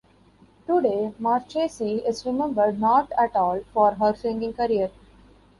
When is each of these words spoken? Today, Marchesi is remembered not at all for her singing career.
Today, 0.65 1.13
Marchesi 1.19 2.03
is 2.09 2.25
remembered 2.25 2.79
not 2.79 3.11
at 3.19 3.35
all 3.35 3.61
for 3.71 3.93
her 3.93 4.15
singing 4.15 4.51
career. 4.51 4.89